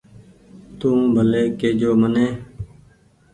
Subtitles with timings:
[0.79, 2.27] تو ڀلي ڪي تو جو مني